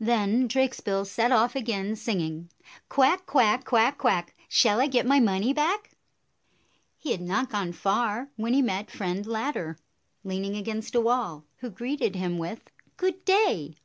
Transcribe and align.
Then 0.00 0.48
Drakesbill 0.48 1.06
set 1.06 1.30
off 1.30 1.54
again, 1.54 1.94
singing, 1.94 2.50
"Quack, 2.88 3.24
quack! 3.24 3.64
Quack, 3.64 3.96
quack! 3.98 4.34
Shall 4.48 4.80
I 4.80 4.88
get 4.88 5.06
my 5.06 5.20
money 5.20 5.52
back?" 5.52 5.92
He 6.98 7.12
had 7.12 7.20
not 7.20 7.50
gone 7.50 7.70
far 7.70 8.30
when 8.34 8.52
he 8.52 8.62
met 8.62 8.90
Friend 8.90 9.24
Ladder, 9.24 9.78
leaning 10.24 10.56
against 10.56 10.96
a 10.96 11.00
wall, 11.00 11.44
who 11.58 11.70
greeted 11.70 12.16
him 12.16 12.36
with," 12.36 12.62
Good 12.96 13.24
day 13.24 13.72